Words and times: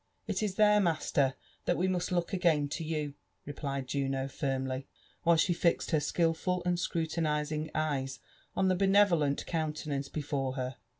"It 0.27 0.41
is 0.41 0.55
there, 0.55 0.79
master, 0.79 1.35
that 1.65 1.77
wo 1.77 1.83
muat 1.85 2.09
look 2.11 2.33
again 2.33 2.67
to 2.69 2.83
you," 2.83 3.13
replied 3.45 3.85
Juno 3.87 4.27
firmly, 4.27 4.87
while 5.21 5.35
she 5.37 5.53
fixed 5.53 5.91
her 5.91 5.99
skilful 5.99 6.63
and 6.65 6.79
scrutinising 6.79 7.69
eyes 7.75 8.17
on 8.55 8.67
the 8.67 8.73
bene 8.73 8.93
TOkol 8.97 9.45
countenance 9.45 10.09
before 10.09 10.53
her. 10.53 10.77